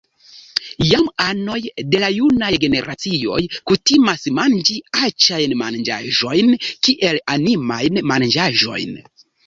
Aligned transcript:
Jam 0.91 1.03
anoj 1.25 1.57
de 1.95 1.99
la 2.05 2.09
junaj 2.15 2.49
generacioj 2.65 3.37
kutimas 3.73 4.27
manĝi 4.41 4.81
aĉajn 5.11 5.57
manĝaĵojn 5.63 6.53
kiel 6.73 7.25
“animajn 7.39 8.07
manĝaĵojn. 8.15 9.03